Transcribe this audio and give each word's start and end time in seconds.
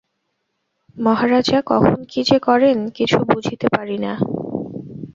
মহারাজা 0.97 1.59
কখন 1.61 1.97
কী 2.09 2.21
যে 2.23 2.37
করেন, 2.39 2.77
কিছু 2.89 3.17
বুঝিতে 3.25 3.67
পারি 3.77 3.97
না। 3.97 4.13